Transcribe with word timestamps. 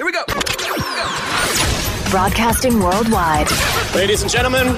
Here 0.00 0.06
we 0.06 0.12
go. 0.12 0.24
Broadcasting 2.10 2.80
worldwide. 2.80 3.50
Ladies 3.94 4.22
and 4.22 4.30
gentlemen, 4.30 4.68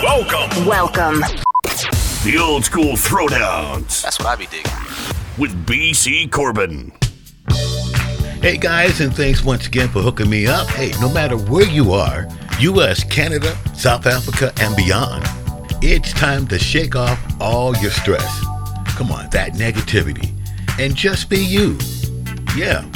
Welcome. 0.00 0.64
Welcome. 0.64 1.20
The 2.22 2.38
old 2.40 2.64
school 2.64 2.92
throwdowns 2.92 4.00
That's 4.04 4.20
what 4.20 4.28
I 4.28 4.36
be 4.36 4.46
digging. 4.46 4.70
with 5.38 5.66
BC 5.66 6.30
Corbin. 6.30 6.92
Hey 8.40 8.58
guys, 8.58 9.00
and 9.00 9.12
thanks 9.12 9.42
once 9.42 9.66
again 9.66 9.88
for 9.88 10.02
hooking 10.02 10.30
me 10.30 10.46
up. 10.46 10.68
Hey, 10.68 10.92
no 11.00 11.12
matter 11.12 11.36
where 11.36 11.66
you 11.66 11.90
are, 11.90 12.28
US, 12.60 13.02
Canada, 13.02 13.58
South 13.74 14.06
Africa, 14.06 14.52
and 14.60 14.76
beyond, 14.76 15.24
it's 15.82 16.12
time 16.12 16.46
to 16.46 16.60
shake 16.60 16.94
off 16.94 17.20
all 17.40 17.76
your 17.78 17.90
stress. 17.90 18.40
Come 18.96 19.10
on, 19.10 19.28
that 19.30 19.54
negativity, 19.54 20.30
and 20.78 20.94
just 20.94 21.28
be 21.28 21.44
you. 21.44 21.76
Yeah. 22.56 22.88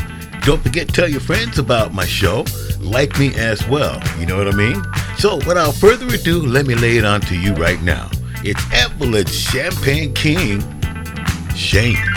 Don't 0.46 0.62
forget 0.62 0.86
to 0.86 0.94
tell 0.94 1.08
your 1.08 1.18
friends 1.18 1.58
about 1.58 1.92
my 1.92 2.06
show. 2.06 2.44
Like 2.78 3.18
me 3.18 3.34
as 3.34 3.66
well. 3.66 4.00
You 4.20 4.26
know 4.26 4.36
what 4.36 4.46
I 4.46 4.52
mean? 4.52 4.80
So, 5.18 5.38
without 5.38 5.74
further 5.74 6.06
ado, 6.06 6.40
let 6.40 6.66
me 6.66 6.76
lay 6.76 6.98
it 6.98 7.04
on 7.04 7.20
to 7.22 7.36
you 7.36 7.52
right 7.54 7.82
now. 7.82 8.08
It's 8.44 8.62
Evelyn 8.72 9.26
Champagne 9.26 10.14
King, 10.14 10.62
Shame. 11.56 12.15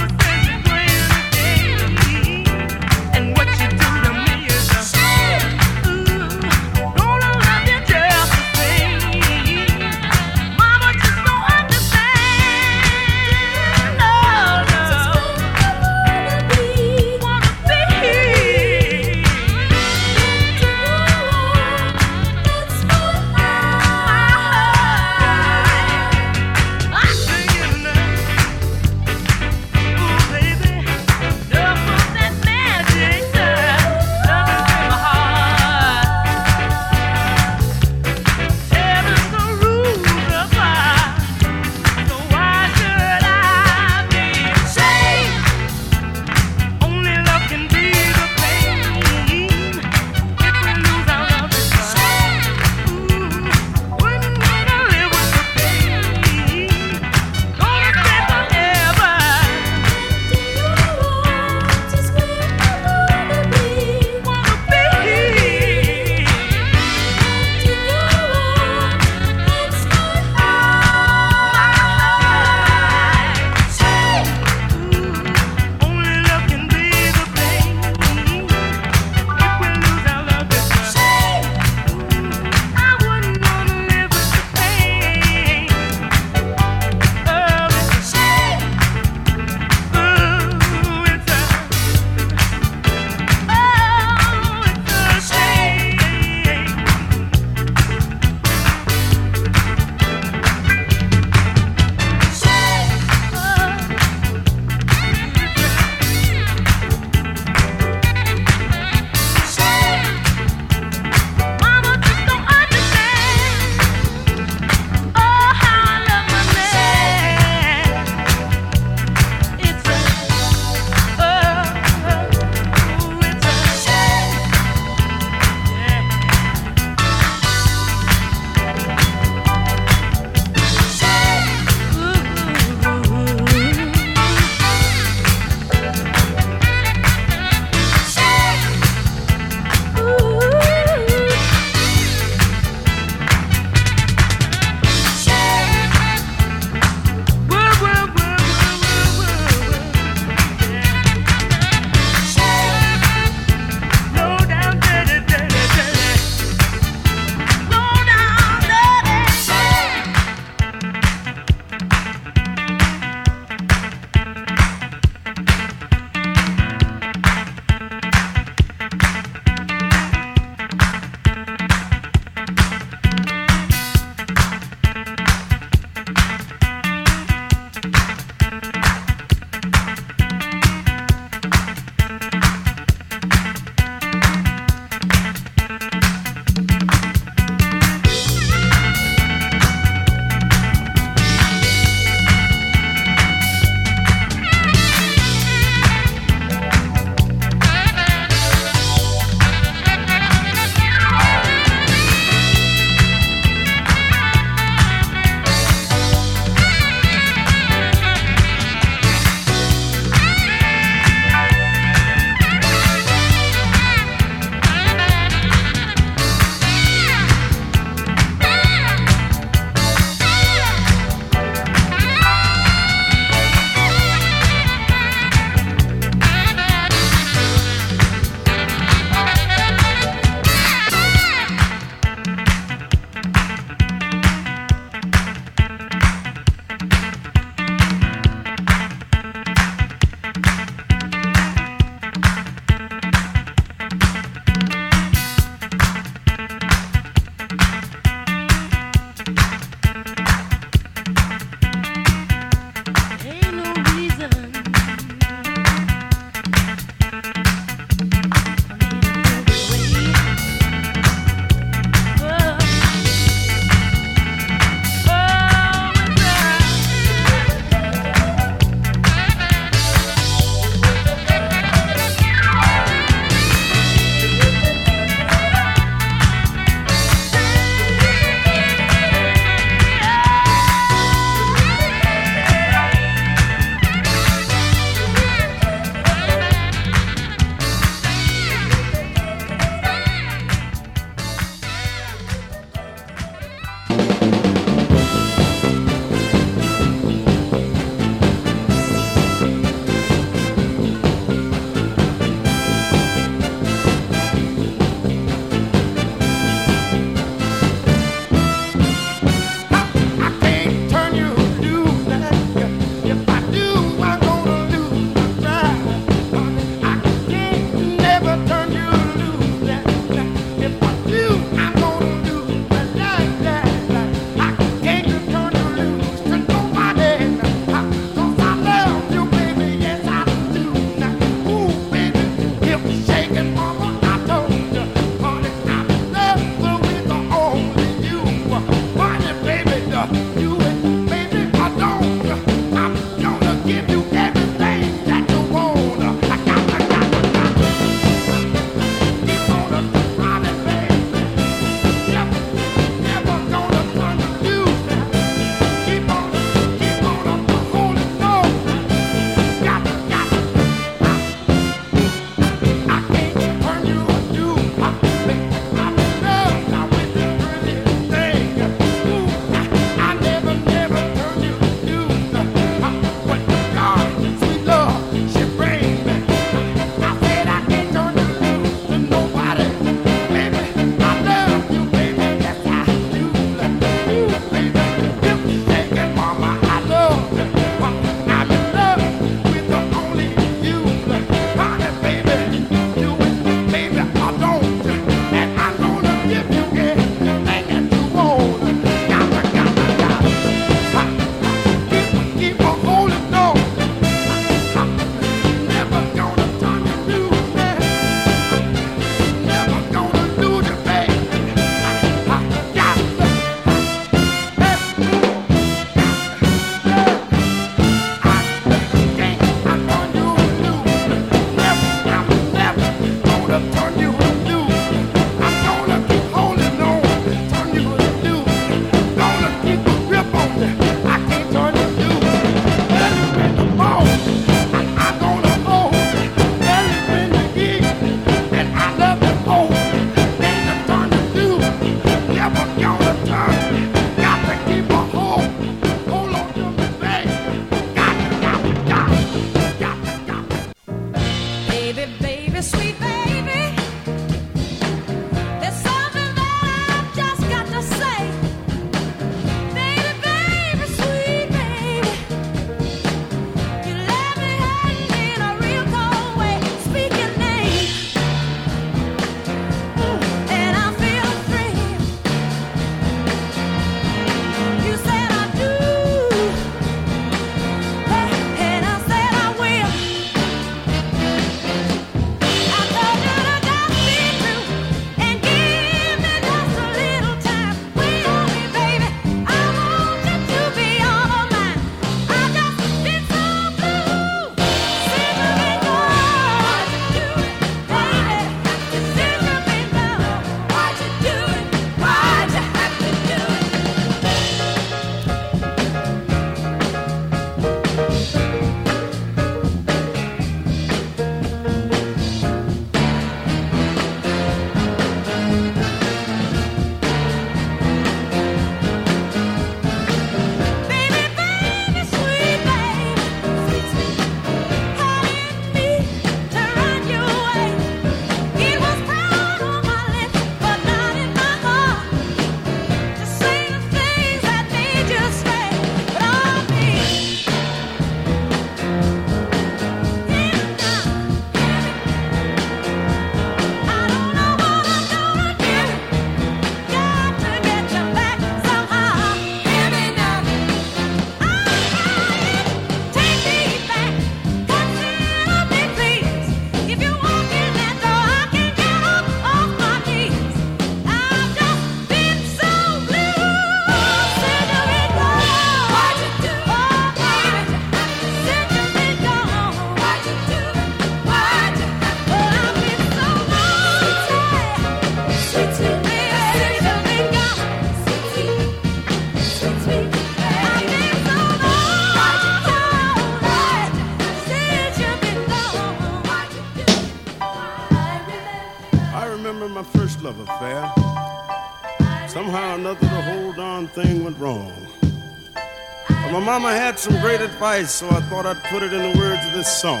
some 597.06 597.20
great 597.20 597.40
advice, 597.40 597.92
so 597.94 598.08
I 598.08 598.20
thought 598.22 598.46
I'd 598.46 598.60
put 598.64 598.82
it 598.82 598.92
in 598.92 599.00
the 599.00 599.16
words 599.16 599.46
of 599.46 599.52
this 599.52 599.70
song. 599.80 600.00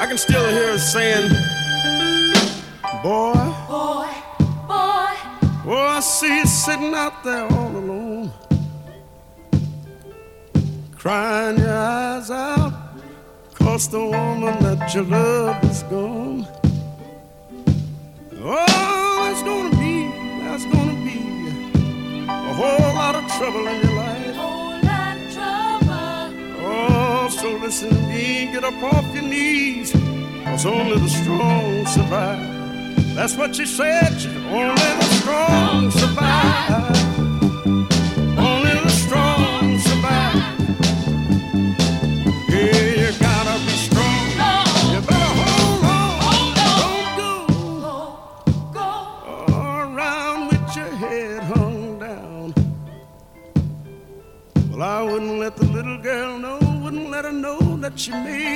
I 0.00 0.04
can 0.08 0.18
still 0.18 0.44
hear 0.50 0.72
her 0.72 0.78
saying, 0.78 1.30
Boy, 3.04 3.34
boy, 3.68 4.10
boy. 4.66 5.14
Oh, 5.70 5.86
I 5.96 6.00
see 6.00 6.38
you 6.38 6.46
sitting 6.46 6.92
out 6.92 7.22
there 7.22 7.46
all 7.52 7.76
alone, 7.76 8.32
crying 10.96 11.58
your 11.58 11.78
eyes 11.78 12.32
out, 12.32 12.72
cause 13.54 13.88
the 13.88 14.04
woman 14.04 14.58
that 14.64 14.92
you 14.92 15.02
love 15.02 15.62
is 15.70 15.84
gone. 15.84 16.48
Oh, 18.42 19.30
it's 19.30 19.42
gonna 19.44 19.70
be, 19.78 20.08
that's 20.42 20.64
gonna 20.64 20.98
be 21.04 22.26
a 22.28 22.54
whole 22.58 22.94
lot 22.96 23.14
of 23.14 23.24
trouble 23.36 23.68
in 23.68 23.82
your 23.82 23.92
life. 23.92 23.97
promise. 27.68 28.52
Get 28.52 28.64
up 28.64 28.82
off 28.82 29.14
your 29.14 29.24
knees, 29.24 29.92
cause 30.44 30.66
only 30.66 30.98
the 30.98 31.08
strong 31.08 31.86
survive. 31.86 33.14
That's 33.14 33.36
what 33.36 33.54
she 33.54 33.66
said, 33.66 34.12
only 34.50 34.74
the 34.74 35.02
strong 35.20 35.90
survive. 35.90 37.07
She 57.98 58.12
made 58.12 58.47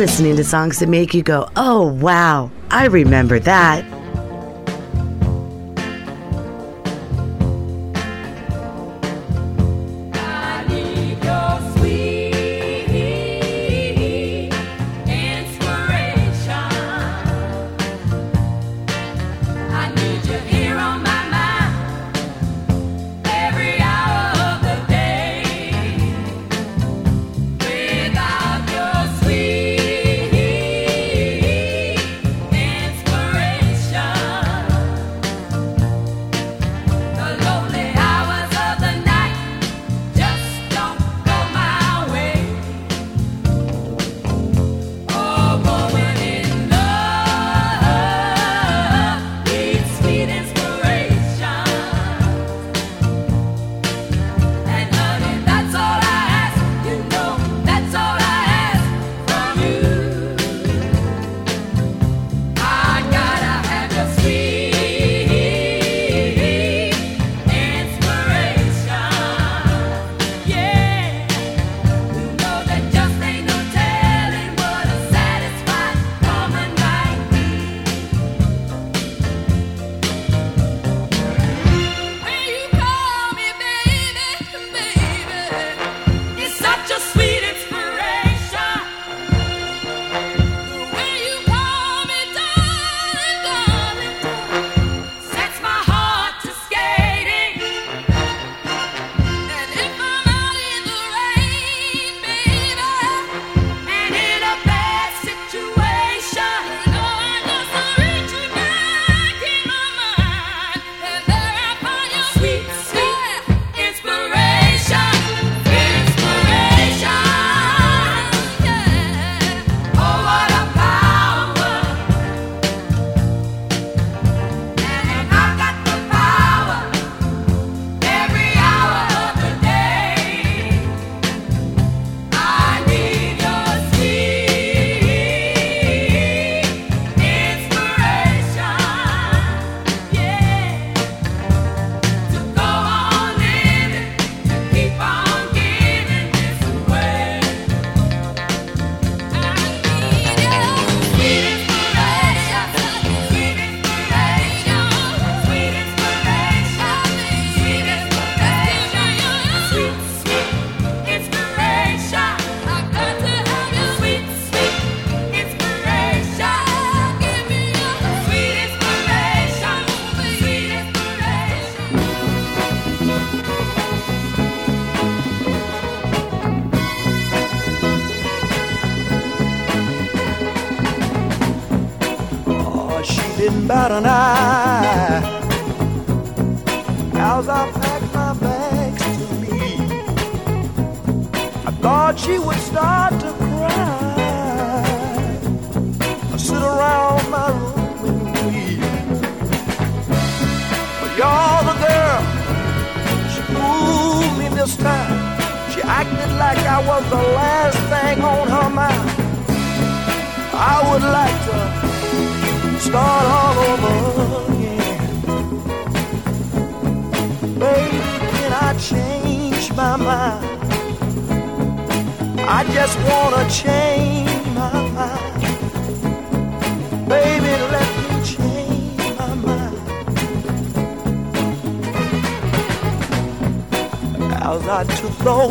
listening 0.00 0.34
to 0.34 0.42
songs 0.42 0.78
that 0.78 0.88
make 0.88 1.12
you 1.12 1.22
go, 1.22 1.46
oh, 1.56 1.86
wow, 1.86 2.50
I 2.70 2.86
remember 2.86 3.38
that. 3.40 3.99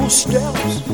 steps. 0.09 0.88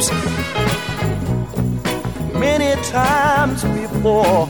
dreams 0.00 0.10
many 2.34 2.80
times 2.82 3.64
before. 3.64 4.46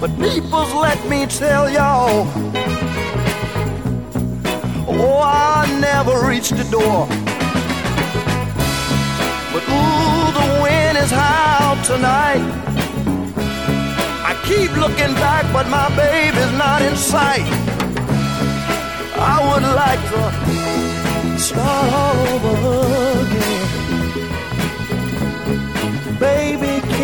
But 0.00 0.10
peoples, 0.18 0.72
let 0.74 0.98
me 1.08 1.26
tell 1.26 1.68
y'all, 1.70 2.26
oh, 4.88 5.20
I 5.22 5.66
never 5.80 6.26
reached 6.26 6.56
the 6.56 6.64
door. 6.70 7.06
But 9.52 9.62
ooh, 9.68 10.32
the 10.38 10.62
wind 10.62 10.98
is 10.98 11.10
howl 11.10 11.76
tonight. 11.84 12.42
I 14.24 14.34
keep 14.44 14.74
looking 14.76 15.14
back, 15.14 15.44
but 15.52 15.68
my 15.68 15.88
baby's 15.96 16.52
not 16.52 16.82
in 16.82 16.96
sight. 16.96 17.46
I 19.22 19.36
would 19.48 19.64
like 19.82 20.02
to 20.12 20.50
start 21.40 21.92
all 21.92 22.56
over. 22.66 22.89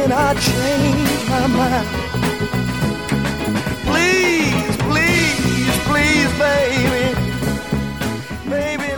can 0.09 0.13
I 0.13 0.35
change 0.35 1.29
my 1.29 1.47
mind. 1.49 1.89
Please, 3.87 4.77
please, 4.87 5.77
please, 5.89 6.31
baby. 6.39 7.07
baby 8.49 8.93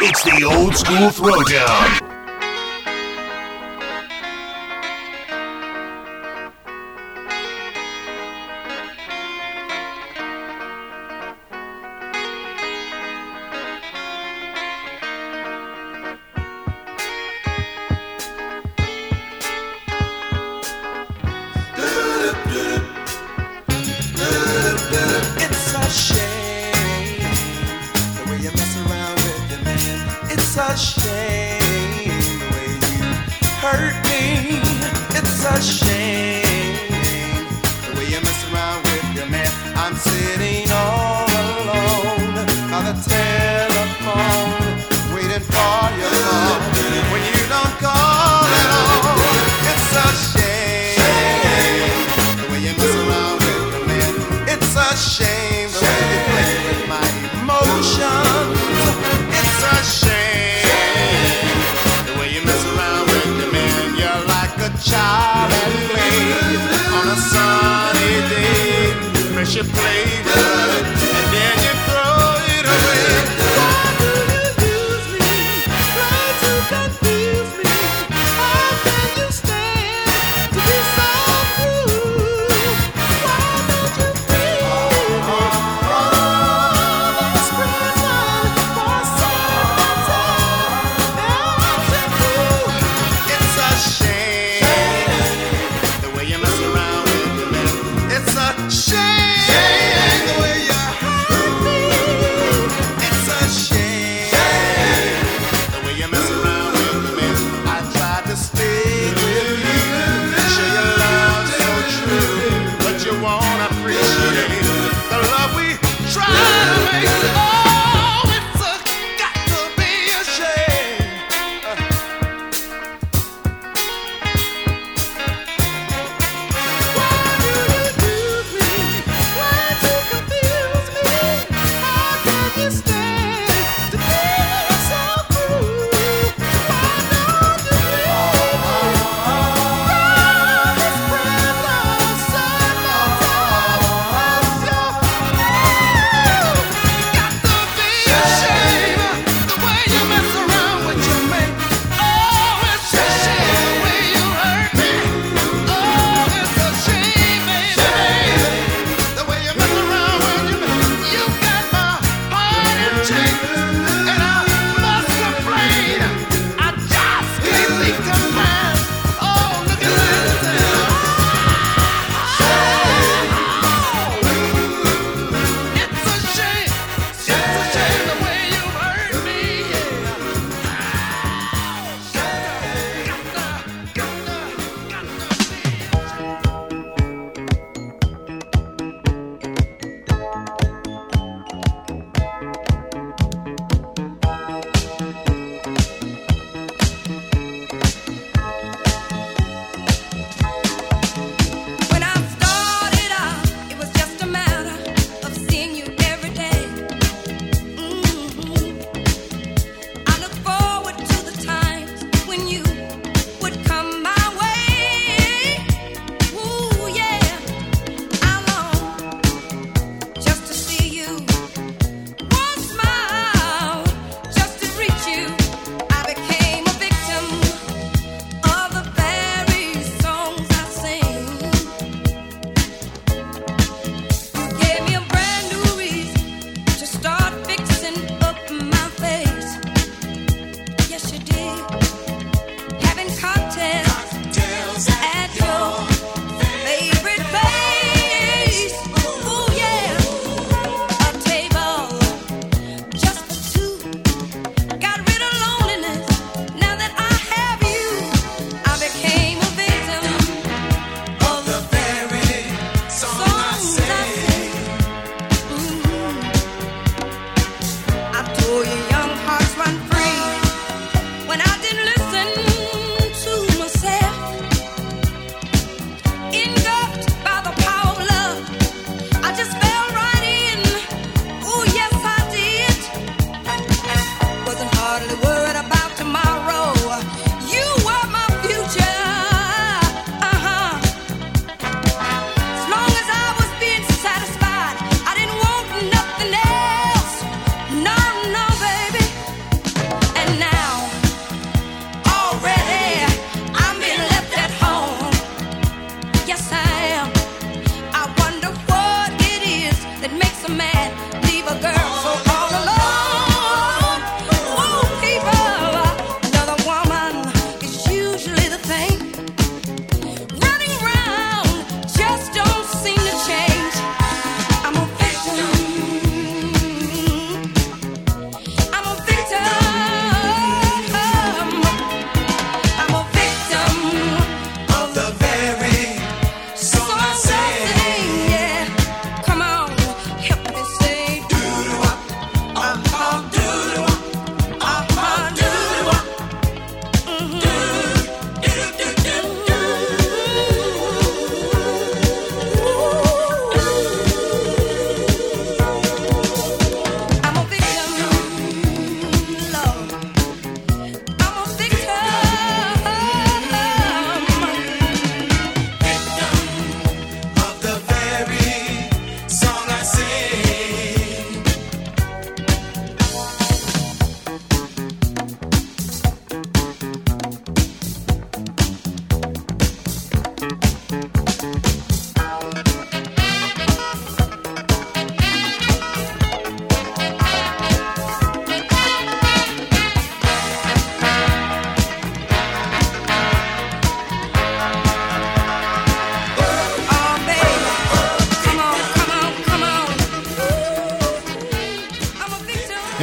it's 0.00 0.22
the 0.24 0.44
old 0.44 0.74
school 0.74 1.10
throwdown. 1.10 2.05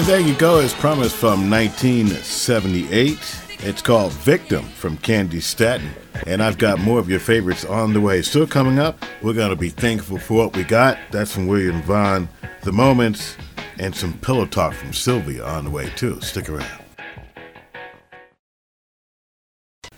And 0.03 0.09
there 0.09 0.19
you 0.19 0.35
go, 0.35 0.59
as 0.59 0.73
promised 0.73 1.15
from 1.15 1.49
1978. 1.49 3.17
It's 3.59 3.81
called 3.81 4.11
Victim 4.11 4.65
from 4.65 4.97
Candi 4.97 5.41
Staton. 5.41 5.91
And 6.27 6.43
I've 6.43 6.57
got 6.57 6.79
more 6.79 6.99
of 6.99 7.09
your 7.09 7.21
favorites 7.21 7.63
on 7.63 7.93
the 7.93 8.01
way. 8.01 8.21
Still 8.21 8.45
coming 8.45 8.79
up, 8.79 9.01
we're 9.21 9.31
going 9.31 9.51
to 9.51 9.55
be 9.55 9.69
thankful 9.69 10.17
for 10.17 10.33
what 10.33 10.57
we 10.57 10.65
got. 10.65 10.97
That's 11.11 11.31
from 11.31 11.47
William 11.47 11.81
Vaughn, 11.83 12.27
The 12.63 12.73
Moments, 12.73 13.37
and 13.79 13.95
some 13.95 14.11
pillow 14.17 14.45
talk 14.45 14.73
from 14.73 14.91
Sylvia 14.91 15.45
on 15.45 15.63
the 15.63 15.71
way, 15.71 15.89
too. 15.95 16.19
Stick 16.19 16.49
around. 16.49 16.83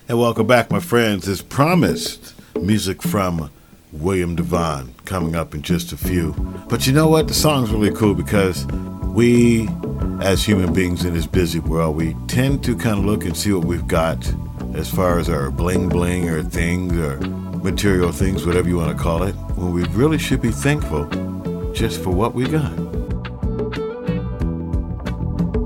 And 0.08 0.20
welcome 0.20 0.46
back, 0.46 0.70
my 0.70 0.78
friends. 0.78 1.26
As 1.26 1.42
promised, 1.42 2.32
music 2.54 3.02
from 3.02 3.50
William 3.90 4.36
DeVaughn 4.36 4.94
coming 5.04 5.34
up 5.34 5.52
in 5.52 5.62
just 5.62 5.92
a 5.92 5.96
few. 5.96 6.32
But 6.68 6.86
you 6.86 6.92
know 6.92 7.08
what? 7.08 7.26
The 7.26 7.34
song's 7.34 7.72
really 7.72 7.92
cool 7.92 8.14
because 8.14 8.66
we 9.16 9.66
as 10.20 10.44
human 10.44 10.74
beings 10.74 11.06
in 11.06 11.14
this 11.14 11.26
busy 11.26 11.58
world, 11.58 11.96
we 11.96 12.12
tend 12.26 12.62
to 12.62 12.76
kind 12.76 12.98
of 12.98 13.04
look 13.06 13.24
and 13.24 13.34
see 13.34 13.50
what 13.50 13.64
we've 13.64 13.88
got 13.88 14.18
as 14.74 14.90
far 14.90 15.18
as 15.18 15.30
our 15.30 15.50
bling 15.50 15.88
bling 15.88 16.28
or 16.28 16.42
things 16.42 16.92
or 16.92 17.16
material 17.62 18.12
things, 18.12 18.44
whatever 18.44 18.68
you 18.68 18.76
want 18.76 18.94
to 18.94 19.02
call 19.02 19.22
it, 19.22 19.32
when 19.56 19.72
we 19.72 19.84
really 19.84 20.18
should 20.18 20.42
be 20.42 20.50
thankful 20.50 21.06
just 21.72 22.02
for 22.02 22.10
what 22.10 22.34
we 22.34 22.44
got. 22.46 22.76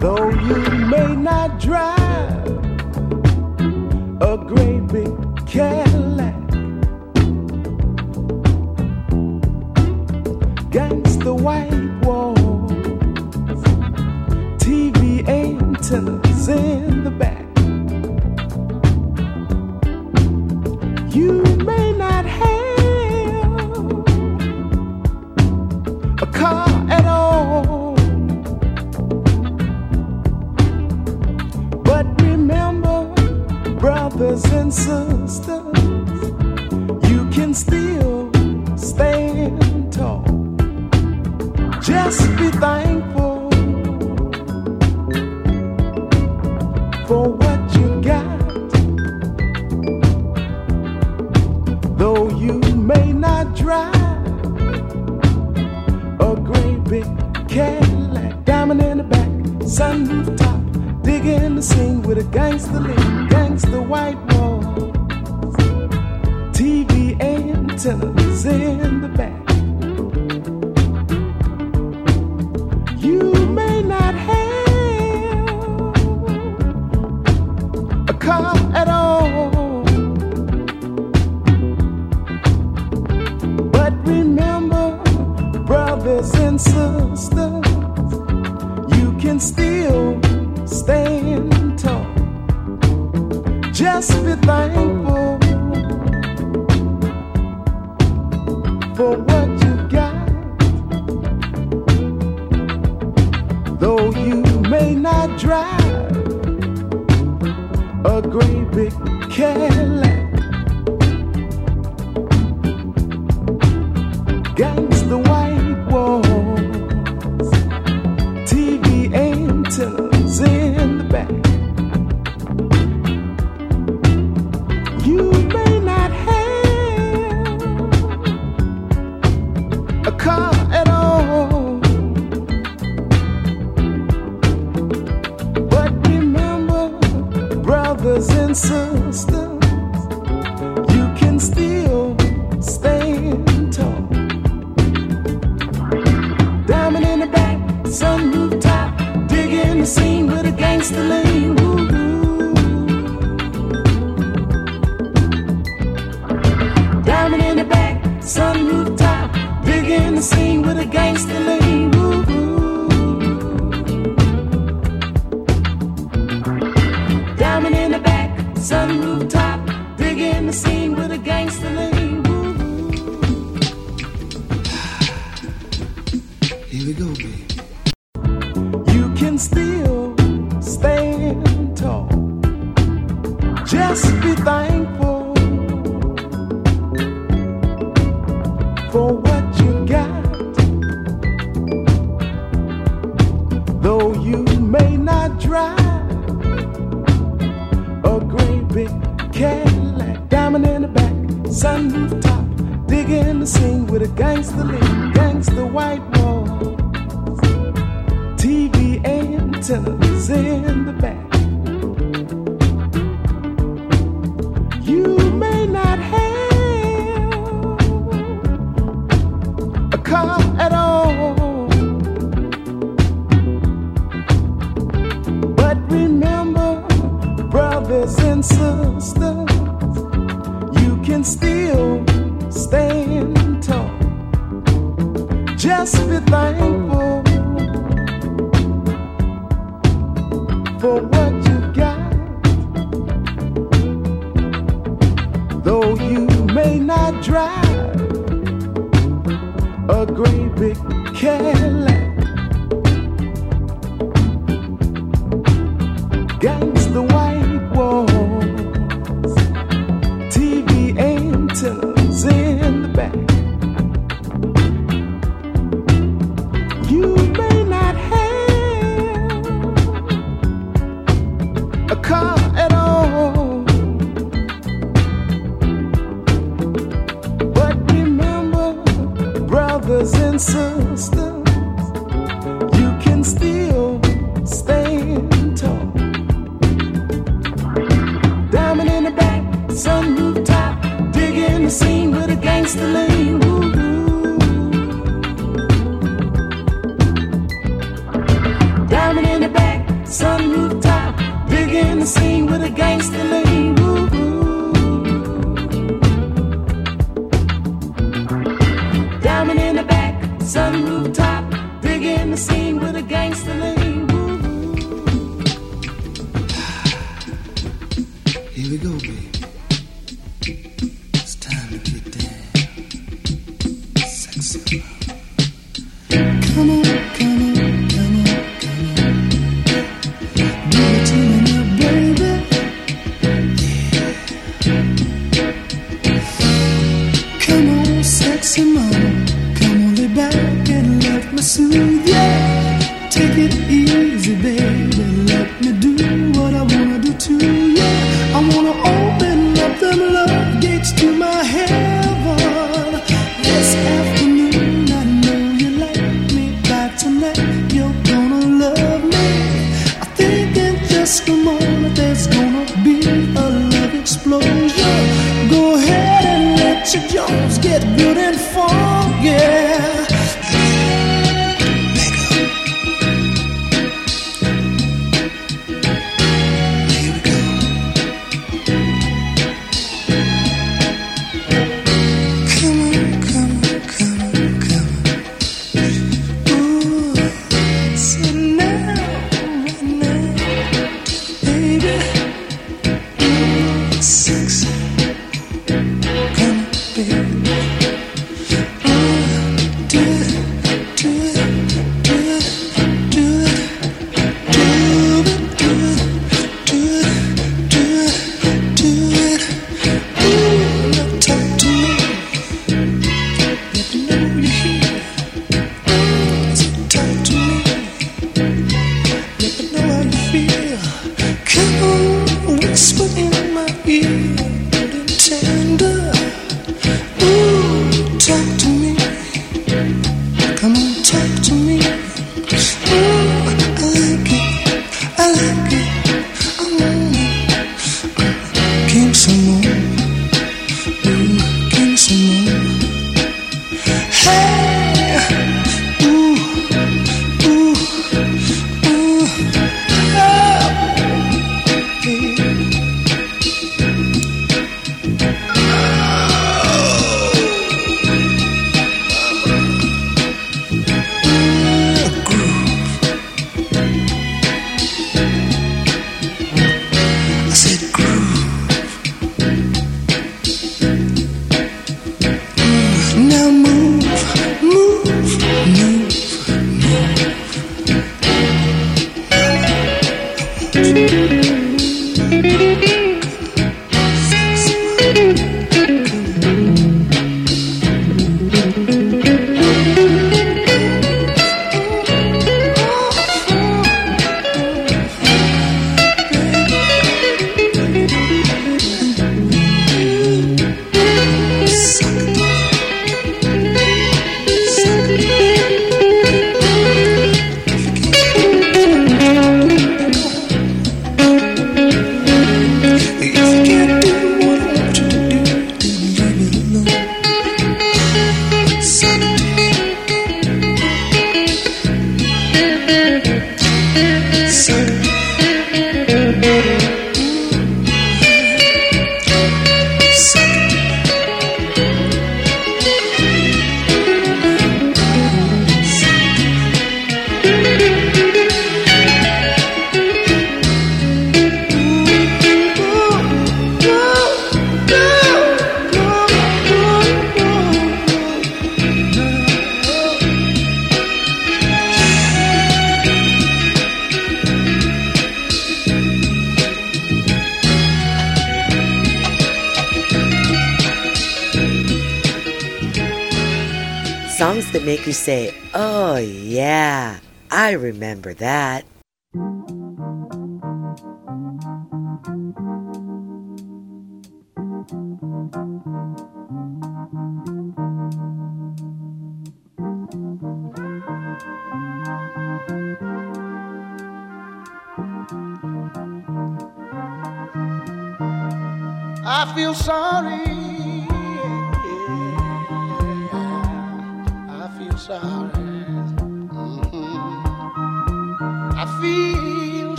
Though 0.00 0.30
you 0.30 0.56
may 0.88 1.14
not 1.14 1.60
drive 1.60 2.46
a 4.20 4.36
great 4.44 4.88
big 4.88 5.46
Cadillac. 5.46 6.45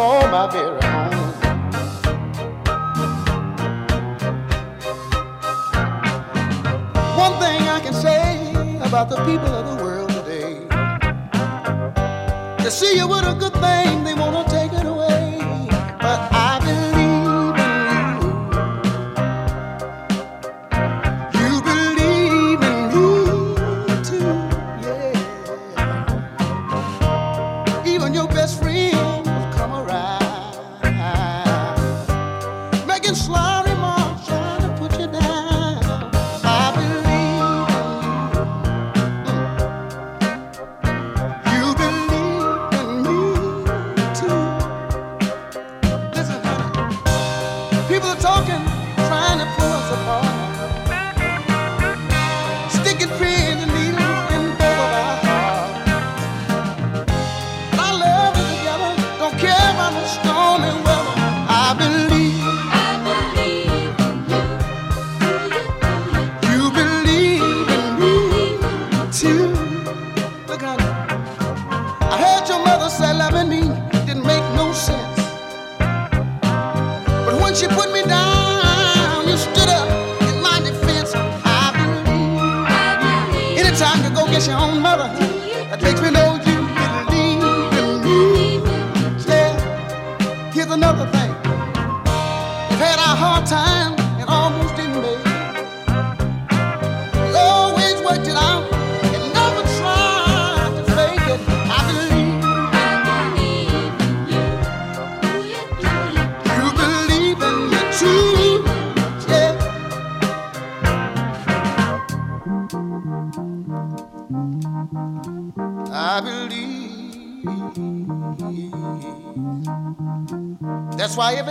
for 0.00 0.26
my 0.30 0.46
very 0.50 0.80
own. 0.82 1.12
One 7.24 7.34
thing 7.42 7.60
I 7.68 7.80
can 7.84 7.92
say 7.92 8.78
about 8.88 9.10
the 9.10 9.16
people 9.28 9.59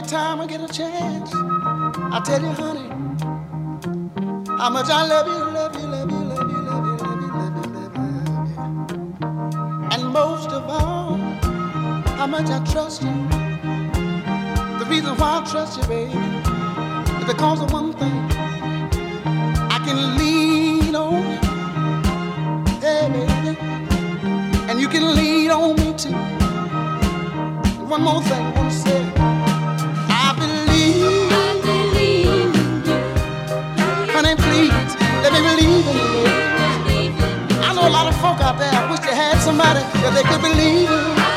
time 0.09 0.41
I 0.41 0.47
get 0.47 0.59
a 0.59 0.67
chance, 0.67 1.31
I 1.35 2.19
tell 2.25 2.41
you, 2.41 2.47
honey, 2.47 2.89
how 4.57 4.71
much 4.71 4.89
I 4.89 5.05
love 5.05 5.27
you, 5.27 5.33
love 5.53 5.75
you, 5.75 5.85
love 5.85 6.09
you, 6.09 6.17
love 6.17 6.49
you, 6.49 6.57
love 6.57 6.85
you, 6.87 6.97
love 6.97 7.21
you, 7.21 7.27
love 7.37 7.55
you, 7.55 7.71
love 7.71 7.95
you, 7.95 8.01
love 8.01 9.21
you. 9.21 9.87
And 9.91 10.11
most 10.11 10.49
of 10.49 10.63
all, 10.67 11.17
how 12.17 12.25
much 12.25 12.49
I 12.49 12.57
trust 12.71 13.03
you. 13.03 13.13
The 14.79 14.85
reason 14.89 15.15
why 15.15 15.43
I 15.43 15.51
trust 15.51 15.79
you, 15.79 15.87
baby, 15.87 16.17
is 17.19 17.25
because 17.27 17.61
of 17.61 17.71
one 17.71 17.93
thing. 17.93 18.31
I 19.69 19.79
can 19.85 20.17
lean 20.17 20.95
on 20.95 21.21
you, 21.21 21.37
hey, 22.81 23.09
baby, 23.13 23.57
and 24.71 24.81
you 24.81 24.87
can 24.87 25.15
lean 25.15 25.51
on 25.51 25.75
me 25.75 25.93
too. 25.95 26.15
One 27.85 28.01
more 28.01 28.23
thing, 28.23 28.55
one 28.55 28.71
second. 28.71 29.18
believe 35.59 35.87
in 35.87 36.13
me. 36.13 36.23
I 37.61 37.73
know 37.73 37.87
a 37.87 37.89
lot 37.89 38.07
of 38.07 38.15
folk 38.21 38.39
out 38.41 38.57
there. 38.57 38.71
Wish 38.89 38.99
they 39.01 39.15
had 39.15 39.37
somebody 39.41 39.81
that 40.01 40.13
they 40.15 40.23
could 40.23 40.41
believe 40.41 40.89
in. 40.89 41.28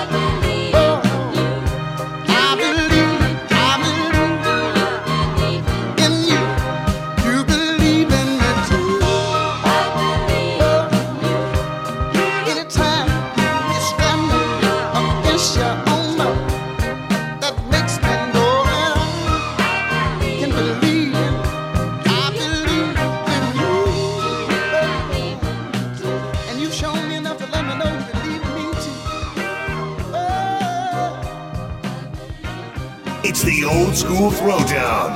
Throwdown. 34.33 35.12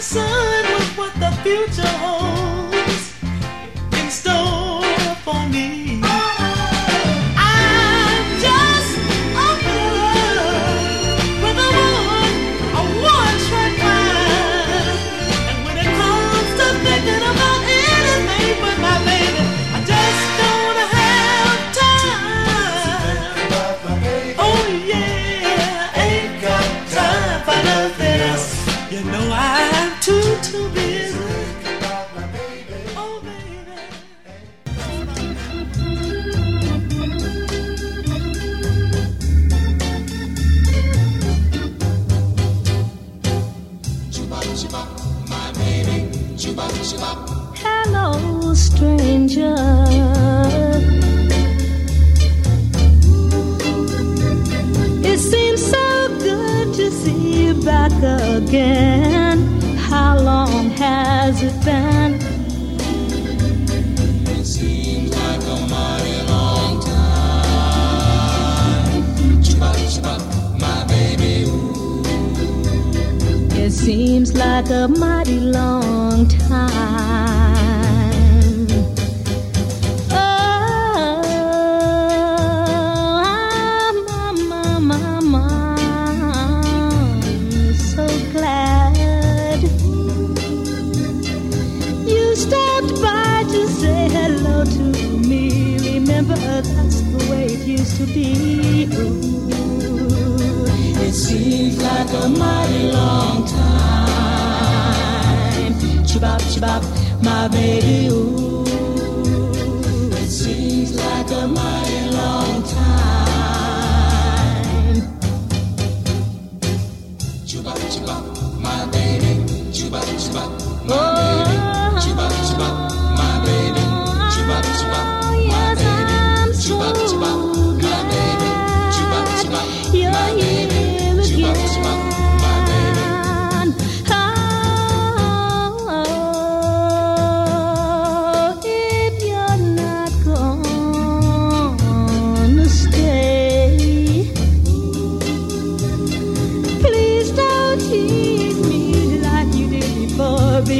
concerned 0.00 0.66
with 0.78 0.96
what 0.96 1.12
the 1.20 1.30
future 1.42 1.86
holds. 1.98 2.19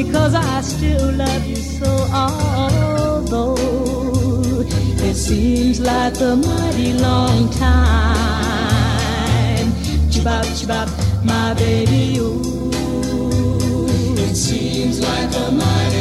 because 0.02 0.34
I 0.34 0.60
still 0.62 1.12
love 1.12 1.46
you 1.46 1.56
so. 1.56 1.90
Although 2.12 3.56
it 5.08 5.14
seems 5.14 5.80
like 5.80 6.20
a 6.20 6.36
mighty 6.36 6.92
long 6.94 7.50
time. 7.50 8.80
Chibop, 10.10 10.44
chibop, 10.58 10.88
my 11.24 11.54
baby, 11.54 12.18
ooh. 12.18 12.70
It 14.26 14.34
seems 14.36 15.00
like 15.00 15.34
a 15.34 15.50
mighty 15.50 15.99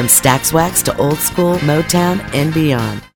from 0.00 0.06
Stax 0.06 0.50
Wax 0.50 0.82
to 0.82 0.96
old 0.96 1.18
school, 1.18 1.56
Motown, 1.56 2.20
and 2.32 2.54
beyond. 2.54 3.09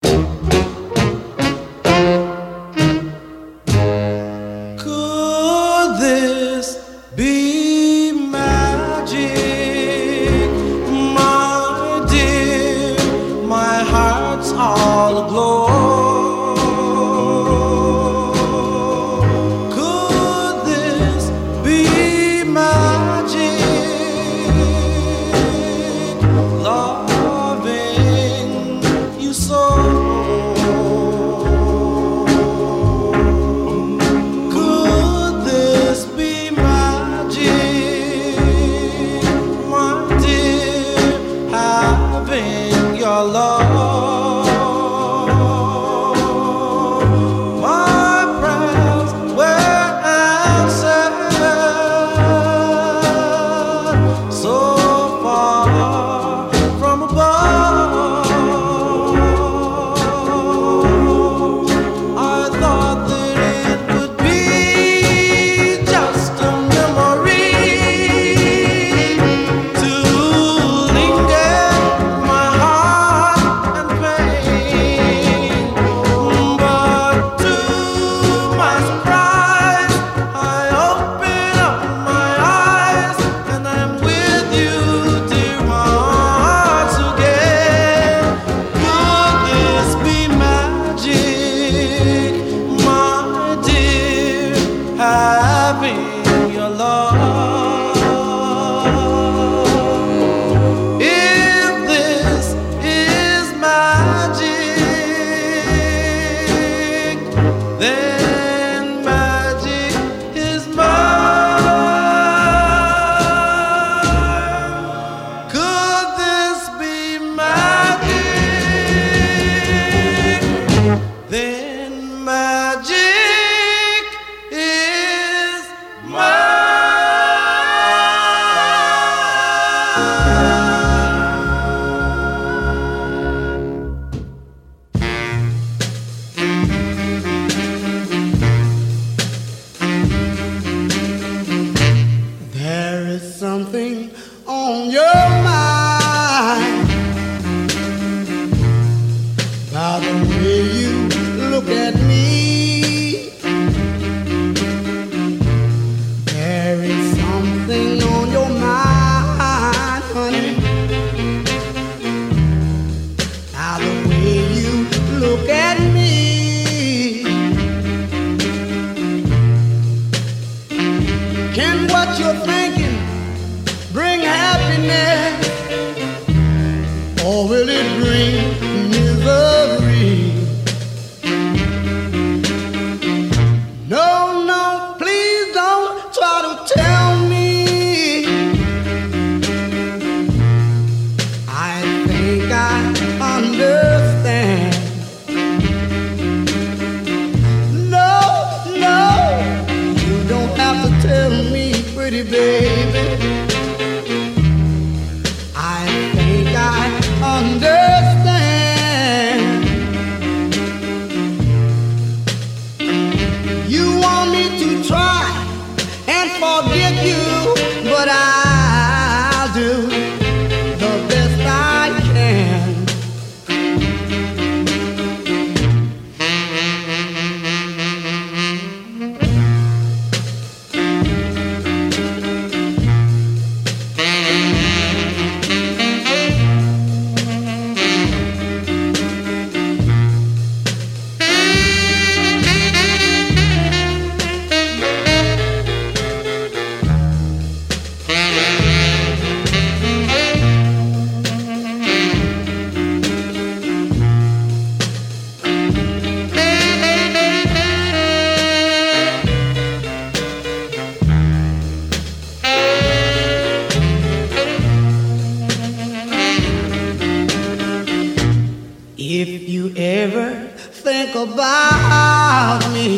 About 271.55 272.73
me. 272.73 272.89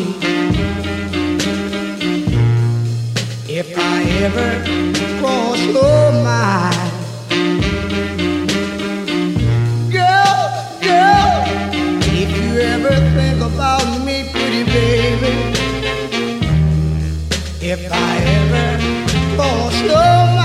If 3.48 3.68
I 3.78 4.02
ever 4.26 4.50
cross 5.18 5.60
your 5.76 6.04
mind, 6.28 6.92
girl, 9.98 10.38
girl, 10.88 11.36
if 12.22 12.30
you 12.40 12.50
ever 12.74 12.94
think 13.16 13.38
about 13.50 13.88
me, 14.06 14.16
pretty 14.32 14.64
baby, 14.64 15.34
if 17.72 17.82
I 17.92 18.12
ever 18.38 18.68
cross 19.36 19.74
your 19.82 20.14
mind, 20.26 20.35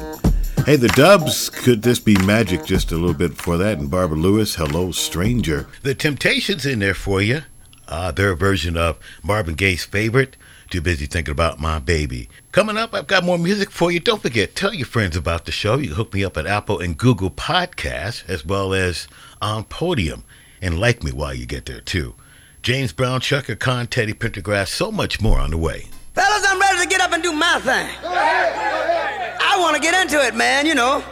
Hey, 0.65 0.77
the 0.77 0.87
Dubs, 0.89 1.49
could 1.49 1.81
this 1.81 1.99
be 1.99 2.15
magic 2.25 2.65
just 2.65 2.91
a 2.91 2.95
little 2.95 3.13
bit 3.13 3.35
before 3.35 3.57
that? 3.57 3.77
And 3.77 3.91
Barbara 3.91 4.17
Lewis, 4.17 4.55
Hello 4.55 4.91
Stranger. 4.91 5.67
The 5.83 5.93
Temptations 5.93 6.65
in 6.65 6.79
there 6.79 6.93
for 6.93 7.21
you. 7.21 7.41
Uh, 7.87 8.11
their 8.11 8.33
version 8.35 8.77
of 8.77 8.97
Marvin 9.21 9.55
Gaye's 9.55 9.83
favorite, 9.83 10.37
Too 10.69 10.81
Busy 10.81 11.05
Thinking 11.05 11.33
About 11.33 11.59
My 11.59 11.79
Baby. 11.79 12.29
Coming 12.51 12.77
up, 12.77 12.93
I've 12.93 13.07
got 13.07 13.25
more 13.25 13.37
music 13.37 13.71
for 13.71 13.91
you. 13.91 13.99
Don't 13.99 14.21
forget, 14.21 14.55
tell 14.55 14.73
your 14.73 14.87
friends 14.87 15.15
about 15.15 15.45
the 15.45 15.51
show. 15.51 15.77
You 15.77 15.95
hook 15.95 16.13
me 16.13 16.23
up 16.23 16.37
at 16.37 16.47
Apple 16.47 16.79
and 16.79 16.97
Google 16.97 17.31
Podcasts, 17.31 18.27
as 18.29 18.45
well 18.45 18.73
as 18.73 19.07
on 19.41 19.65
Podium. 19.65 20.23
And 20.61 20.79
like 20.79 21.03
me 21.03 21.11
while 21.11 21.33
you 21.33 21.45
get 21.45 21.65
there, 21.65 21.81
too. 21.81 22.15
James 22.63 22.93
Brown, 22.93 23.19
Chaka 23.19 23.57
Khan, 23.57 23.87
Teddy 23.87 24.13
Pendergrass, 24.13 24.69
so 24.69 24.89
much 24.89 25.19
more 25.19 25.37
on 25.37 25.51
the 25.51 25.57
way. 25.57 25.89
Fellas, 26.13 26.45
I'm 26.47 26.57
ready 26.61 26.81
to 26.81 26.87
get 26.87 27.01
up 27.01 27.11
and 27.11 27.21
do 27.21 27.33
my 27.33 27.59
thing. 27.59 27.89
I 28.05 29.57
want 29.59 29.75
to 29.75 29.81
get 29.81 29.93
into 30.01 30.25
it, 30.25 30.33
man, 30.33 30.65
you 30.65 30.73
know. 30.73 31.03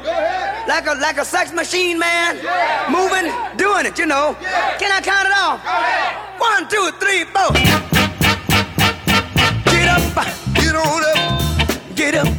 Like 0.65 0.87
a 0.87 0.93
like 0.93 1.17
a 1.17 1.25
sex 1.25 1.51
machine, 1.51 1.99
man. 1.99 2.37
Moving, 2.89 3.33
doing 3.57 3.85
it, 3.85 3.99
you 3.99 4.05
know. 4.05 4.37
Can 4.79 4.93
I 4.93 5.01
count 5.03 5.27
it 5.27 5.33
off? 5.35 5.59
One, 6.39 6.69
two, 6.69 6.89
three, 7.01 7.25
four. 7.25 7.51
Get 9.67 9.89
up, 9.91 10.07
get 10.55 10.73
on 10.73 11.03
up. 11.03 11.95
Get 11.97 12.15
up, 12.15 12.29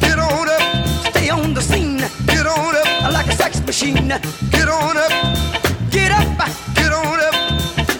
get 0.00 0.18
on 0.20 0.48
up. 0.48 0.86
Stay 1.10 1.28
on 1.28 1.54
the 1.54 1.60
scene. 1.60 1.98
Get 2.24 2.46
on 2.46 2.76
up. 2.76 3.12
Like 3.12 3.26
a 3.26 3.32
sex 3.32 3.60
machine. 3.66 4.06
Get 4.06 4.68
on 4.68 4.96
up. 4.96 5.10
Get 5.90 6.12
up, 6.12 6.38
get 6.38 6.78
up. 6.78 6.79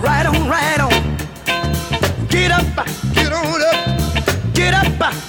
Right 0.00 0.26
on, 0.26 0.48
right 0.48 0.80
on. 0.80 1.16
Get 2.28 2.52
up, 2.52 2.86
get 3.14 3.32
on 3.32 3.62
up. 3.62 4.54
Get 4.54 4.72
up, 4.74 5.27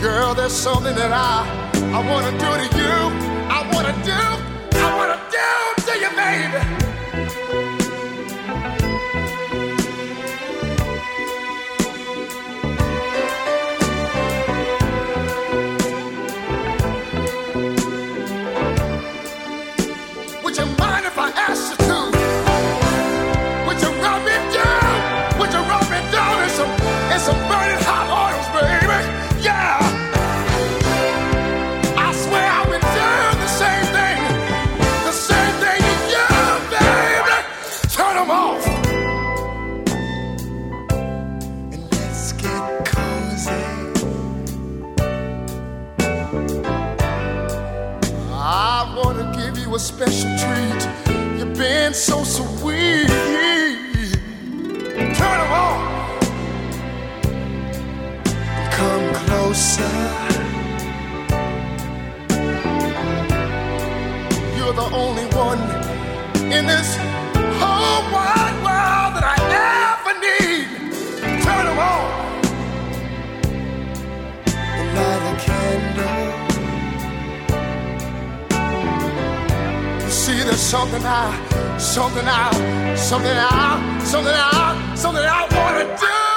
Girl, 0.00 0.32
there's 0.32 0.52
something 0.52 0.94
that 0.94 1.10
I, 1.12 1.42
I 1.92 2.08
wanna 2.08 2.30
do 2.38 2.46
to 2.46 2.78
you. 2.78 2.98
I 3.50 3.68
wanna 3.72 3.92
do, 4.04 4.78
I 4.78 4.96
wanna 4.96 5.18
do 5.28 5.82
to 5.86 5.98
you, 5.98 6.10
baby. 6.14 6.77
a 49.78 49.80
special 49.80 50.30
treat. 50.42 50.82
You've 51.38 51.56
been 51.56 51.94
so 51.94 52.24
sweet. 52.24 53.06
Turn 55.18 55.38
them 55.40 55.52
on. 55.66 55.78
Come 58.76 59.06
closer. 59.22 59.94
You're 64.56 64.76
the 64.82 64.88
only 65.04 65.26
one 65.46 65.62
in 66.52 66.66
this 66.66 67.07
something 80.68 81.02
I, 81.02 81.78
something 81.78 82.28
I, 82.28 82.94
something 82.94 83.32
I, 83.34 84.04
something 84.04 84.34
I, 84.34 84.94
something 84.94 85.24
I 85.24 85.48
wanna 85.50 85.96
do. 85.96 86.27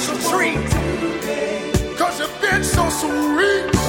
special 0.00 0.30
treat. 0.30 1.98
Cause 1.98 2.20
you've 2.20 2.40
been 2.40 2.64
so 2.64 2.88
sweet. 2.88 3.79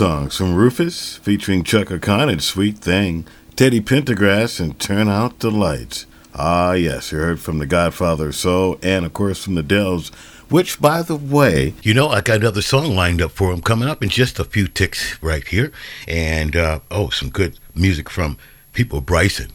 songs 0.00 0.34
from 0.34 0.54
Rufus, 0.54 1.16
featuring 1.16 1.62
Chaka 1.62 1.98
Khan's 1.98 2.32
and 2.32 2.42
Sweet 2.42 2.78
Thing, 2.78 3.26
Teddy 3.54 3.82
Pendergrass, 3.82 4.58
and 4.58 4.78
Turn 4.80 5.10
Out 5.10 5.40
the 5.40 5.50
Lights. 5.50 6.06
Ah, 6.34 6.72
yes, 6.72 7.12
you 7.12 7.18
heard 7.18 7.38
from 7.38 7.58
the 7.58 7.66
Godfather 7.66 8.28
of 8.28 8.34
Soul, 8.34 8.78
and 8.82 9.04
of 9.04 9.12
course 9.12 9.44
from 9.44 9.56
the 9.56 9.62
Dells, 9.62 10.08
which, 10.48 10.80
by 10.80 11.02
the 11.02 11.16
way, 11.16 11.74
you 11.82 11.92
know, 11.92 12.08
I 12.08 12.22
got 12.22 12.38
another 12.38 12.62
song 12.62 12.96
lined 12.96 13.20
up 13.20 13.32
for 13.32 13.52
him 13.52 13.60
coming 13.60 13.90
up 13.90 14.02
in 14.02 14.08
just 14.08 14.38
a 14.38 14.44
few 14.44 14.68
ticks 14.68 15.22
right 15.22 15.46
here, 15.46 15.70
and 16.08 16.56
uh, 16.56 16.80
oh, 16.90 17.10
some 17.10 17.28
good 17.28 17.58
music 17.74 18.08
from 18.08 18.38
Peabo 18.72 19.02
Bryson. 19.02 19.52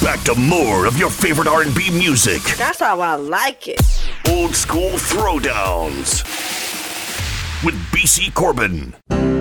Back 0.00 0.22
to 0.26 0.36
more 0.36 0.86
of 0.86 0.96
your 0.96 1.10
favorite 1.10 1.48
R&B 1.48 1.90
music. 1.90 2.42
That's 2.56 2.78
how 2.78 3.00
I 3.00 3.16
like 3.16 3.66
it. 3.66 3.80
Old 4.28 4.54
school 4.54 4.90
throwdowns 4.90 6.73
with 7.64 7.74
BC 7.92 8.34
Corbin. 8.34 9.33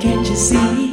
can't 0.00 0.28
you 0.28 0.36
see? 0.36 0.87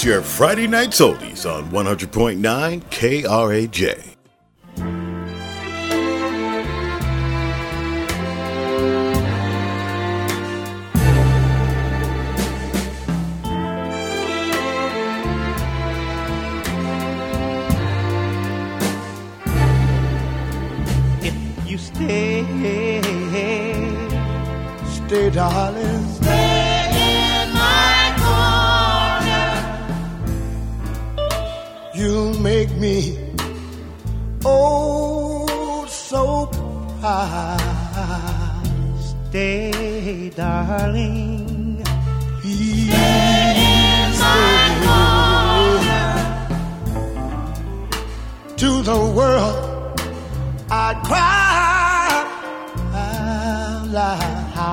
It's 0.00 0.06
your 0.06 0.22
Friday 0.22 0.66
Night 0.66 0.94
soldies 0.94 1.44
on 1.44 1.68
100.9 1.72 2.40
KRAJ. 2.40 4.09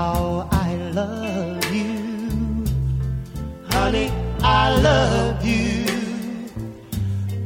how 0.07 0.47
I 0.51 0.69
love 0.99 1.65
you. 1.79 1.93
Honey, 3.71 4.07
I 4.61 4.63
love 4.87 5.45
you. 5.45 5.85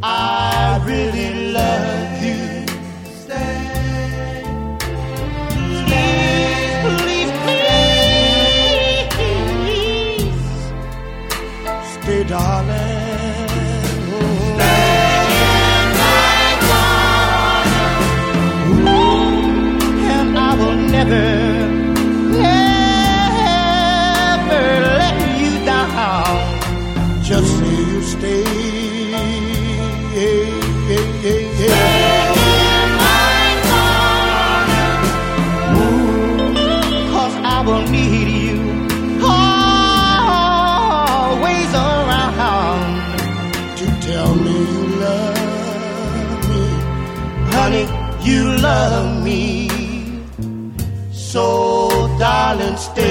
I 0.03 0.81
really 0.89 1.29
love 1.57 1.95
you. 1.95 2.00
silence 52.51 52.87
day. 52.95 53.10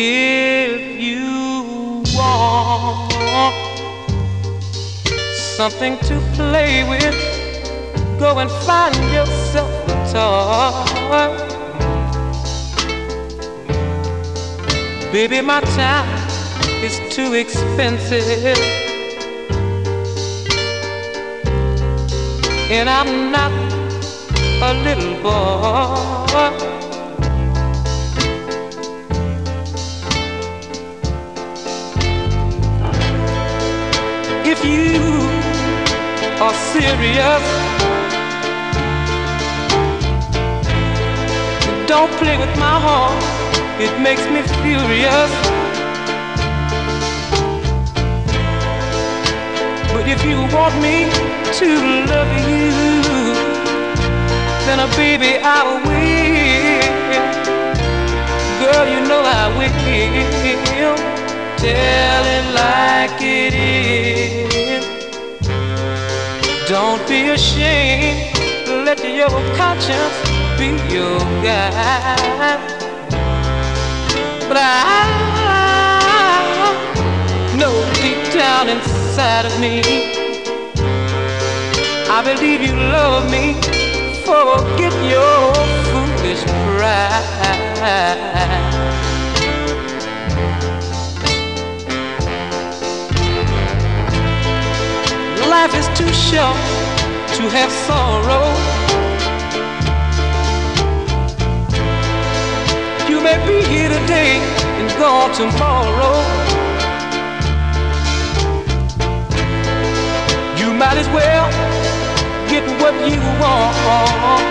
If 0.00 1.00
you 1.00 2.04
want 2.14 3.12
something 5.56 5.98
to 5.98 6.20
play 6.34 6.88
with, 6.88 7.18
go 8.16 8.38
and 8.38 8.48
find 8.64 8.94
yourself 9.12 9.68
a 9.88 9.96
toy. 10.12 11.34
Baby, 15.10 15.40
my 15.40 15.60
time 15.62 16.28
is 16.80 17.00
too 17.12 17.34
expensive. 17.34 18.56
And 22.70 22.88
I'm 22.88 23.32
not 23.32 23.50
a 24.62 24.74
little 24.84 25.20
boy. 25.24 26.67
Are 36.48 36.54
serious. 36.72 37.44
Don't 41.86 42.12
play 42.20 42.36
with 42.38 42.54
my 42.66 42.76
heart, 42.86 43.20
it 43.84 43.92
makes 44.00 44.24
me 44.34 44.40
furious. 44.62 45.30
But 49.92 50.04
if 50.14 50.20
you 50.24 50.38
want 50.56 50.74
me 50.86 50.96
to 51.60 51.68
love 52.12 52.32
you, 52.48 52.70
then, 54.64 54.80
uh, 54.80 54.88
baby, 54.96 55.32
I 55.42 55.60
will. 55.84 56.88
Girl, 58.62 58.86
you 58.94 59.00
know 59.08 59.22
I 59.40 59.44
will. 59.58 60.96
Tell 61.58 62.24
it 62.36 62.44
like 62.54 63.20
it 63.20 63.54
is. 63.54 64.57
Don't 66.68 67.00
be 67.08 67.30
ashamed. 67.30 68.36
Let 68.84 69.02
your 69.02 69.30
conscience 69.56 70.20
be 70.58 70.66
your 70.92 71.18
guide. 71.42 72.60
But 74.46 74.58
I 74.60 74.76
know 77.56 77.72
deep 77.94 78.20
down 78.34 78.68
inside 78.68 79.46
of 79.46 79.58
me, 79.58 79.80
I 82.10 82.22
believe 82.22 82.60
you 82.60 82.76
love 82.76 83.30
me. 83.30 83.54
Forget 84.26 84.92
your 85.08 85.54
foolish 85.88 86.44
pride. 86.76 87.38
Too 95.98 96.14
short 96.14 96.54
to 97.34 97.42
have 97.50 97.72
sorrow. 97.88 98.46
You 103.10 103.20
may 103.20 103.36
be 103.44 103.66
here 103.66 103.88
today 103.88 104.38
and 104.78 104.88
gone 104.96 105.32
tomorrow. 105.34 106.16
You 110.60 110.72
might 110.72 110.98
as 111.02 111.08
well 111.08 111.46
get 112.48 112.64
what 112.80 112.94
you 113.10 113.20
want. 113.42 114.46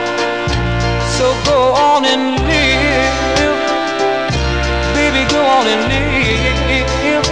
So 1.15 1.31
go 1.45 1.59
on 1.89 2.03
and 2.03 2.23
live. 2.49 3.59
Baby, 4.97 5.23
go 5.31 5.41
on 5.57 5.65
and 5.73 5.83
live. 5.93 7.25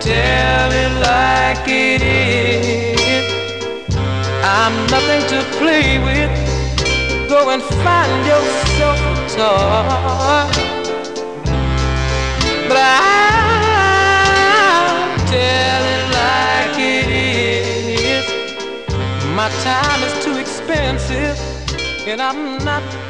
Tell 0.00 0.70
it 0.72 0.92
like 1.04 1.68
it 1.68 2.00
is. 2.00 2.75
I'm 4.66 4.78
nothing 4.88 5.22
to 5.28 5.44
play 5.58 5.98
with. 6.00 6.30
Go 7.28 7.50
and 7.50 7.62
find 7.62 8.26
yourself 8.26 8.98
a 8.98 9.14
toy. 9.30 10.50
But 12.66 12.76
I'll 12.98 13.86
tell 15.28 15.82
it 15.94 16.04
like 16.18 16.78
it 16.80 17.08
is. 18.10 18.26
My 19.36 19.48
time 19.62 20.02
is 20.02 20.14
too 20.24 20.36
expensive, 20.36 21.38
and 22.08 22.20
I'm 22.20 22.58
not. 22.64 23.05